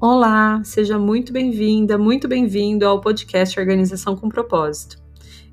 [0.00, 4.96] Olá, seja muito bem-vinda, muito bem-vindo ao podcast Organização com Propósito.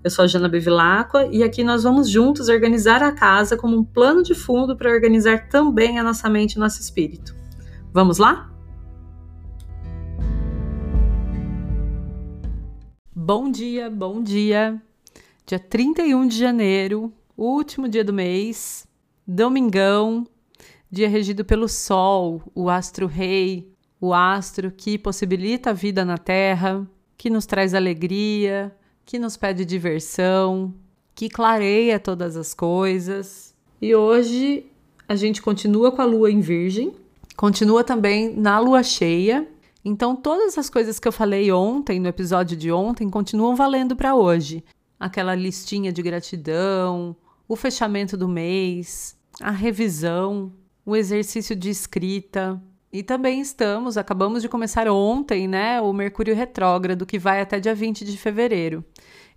[0.03, 3.83] Eu sou a Jana Bevilacqua e aqui nós vamos juntos organizar a casa como um
[3.83, 7.35] plano de fundo para organizar também a nossa mente e nosso espírito.
[7.91, 8.53] Vamos lá?
[13.15, 14.79] Bom dia, bom dia.
[15.47, 18.85] Dia 31 de janeiro, último dia do mês,
[19.25, 20.23] domingão,
[20.91, 23.74] dia regido pelo Sol, o astro-rei,
[24.05, 26.85] o astro que possibilita a vida na Terra,
[27.17, 30.73] que nos traz alegria, que nos pede diversão,
[31.15, 33.55] que clareia todas as coisas.
[33.81, 34.67] E hoje
[35.07, 36.93] a gente continua com a lua em Virgem,
[37.35, 39.47] continua também na lua cheia.
[39.83, 44.15] Então, todas as coisas que eu falei ontem, no episódio de ontem, continuam valendo para
[44.15, 44.63] hoje.
[44.99, 47.15] Aquela listinha de gratidão,
[47.47, 50.51] o fechamento do mês, a revisão,
[50.85, 52.61] o exercício de escrita.
[52.95, 57.75] E também estamos, acabamos de começar ontem, né, o Mercúrio retrógrado, que vai até dia
[57.75, 58.85] 20 de fevereiro.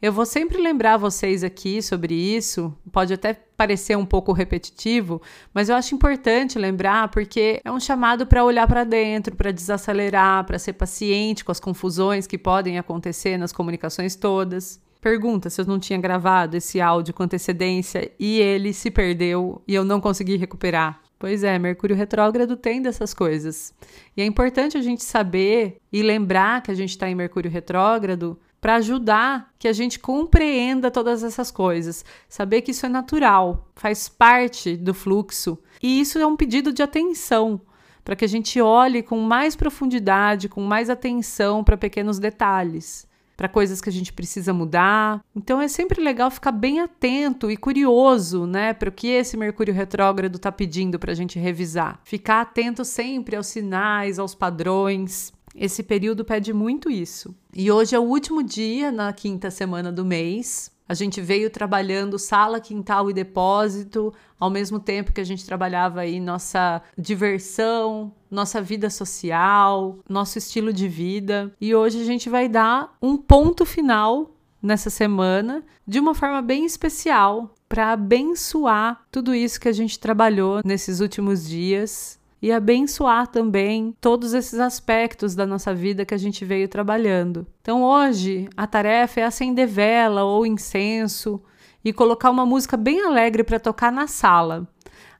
[0.01, 5.21] Eu vou sempre lembrar vocês aqui sobre isso, pode até parecer um pouco repetitivo,
[5.53, 10.47] mas eu acho importante lembrar porque é um chamado para olhar para dentro, para desacelerar,
[10.47, 14.81] para ser paciente com as confusões que podem acontecer nas comunicações todas.
[15.01, 19.75] Pergunta se eu não tinha gravado esse áudio com antecedência e ele se perdeu e
[19.75, 21.08] eu não consegui recuperar.
[21.19, 23.75] Pois é, Mercúrio retrógrado tem dessas coisas.
[24.17, 28.39] E é importante a gente saber e lembrar que a gente está em Mercúrio retrógrado
[28.61, 32.05] para ajudar que a gente compreenda todas essas coisas.
[32.29, 35.59] Saber que isso é natural, faz parte do fluxo.
[35.83, 37.61] E isso é um pedido de atenção,
[38.05, 43.08] para que a gente olhe com mais profundidade, com mais atenção para pequenos detalhes
[43.39, 45.25] para coisas que a gente precisa mudar.
[45.35, 49.73] Então é sempre legal ficar bem atento e curioso, né, para o que esse Mercúrio
[49.73, 52.01] retrógrado está pedindo para a gente revisar.
[52.03, 55.33] Ficar atento sempre aos sinais, aos padrões.
[55.59, 57.35] Esse período pede muito isso.
[57.53, 60.71] E hoje é o último dia na quinta semana do mês.
[60.89, 66.01] A gente veio trabalhando sala, quintal e depósito, ao mesmo tempo que a gente trabalhava
[66.01, 71.53] aí nossa diversão, nossa vida social, nosso estilo de vida.
[71.61, 74.31] E hoje a gente vai dar um ponto final
[74.63, 80.61] nessa semana de uma forma bem especial para abençoar tudo isso que a gente trabalhou
[80.65, 86.45] nesses últimos dias e abençoar também todos esses aspectos da nossa vida que a gente
[86.45, 87.47] veio trabalhando.
[87.61, 91.43] Então hoje a tarefa é acender vela ou incenso
[91.85, 94.69] e colocar uma música bem alegre para tocar na sala.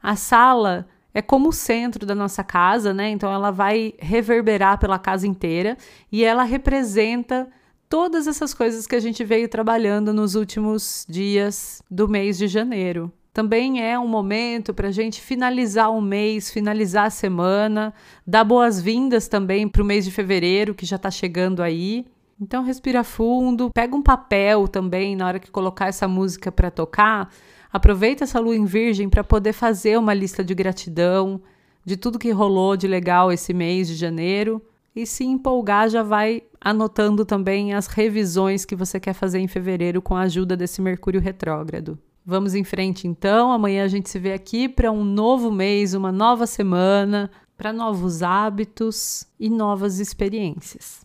[0.03, 3.11] A sala é como o centro da nossa casa, né?
[3.11, 5.77] Então ela vai reverberar pela casa inteira
[6.13, 7.49] e ela representa
[7.89, 13.13] todas essas coisas que a gente veio trabalhando nos últimos dias do mês de janeiro
[13.39, 17.95] também é um momento para a gente finalizar o mês, finalizar a semana,
[18.27, 22.05] dar boas-vindas também para o mês de fevereiro, que já está chegando aí.
[22.41, 27.33] Então, respira fundo, pega um papel também na hora que colocar essa música para tocar.
[27.73, 31.41] Aproveita essa lua em virgem para poder fazer uma lista de gratidão
[31.85, 34.61] de tudo que rolou de legal esse mês de janeiro.
[34.97, 40.03] E se empolgar, já vai anotando também as revisões que você quer fazer em fevereiro
[40.03, 41.97] com a ajuda desse Mercúrio retrógrado.
[42.31, 43.51] Vamos em frente então.
[43.51, 48.23] Amanhã a gente se vê aqui para um novo mês, uma nova semana, para novos
[48.23, 51.01] hábitos e novas experiências.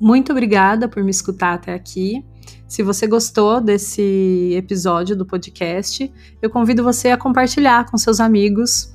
[0.00, 2.24] Muito obrigada por me escutar até aqui.
[2.66, 6.10] Se você gostou desse episódio do podcast,
[6.40, 8.94] eu convido você a compartilhar com seus amigos